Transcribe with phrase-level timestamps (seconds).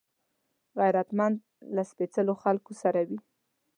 [0.79, 1.37] غیرتمند
[1.75, 3.19] له سپېڅلو خلکو سره وي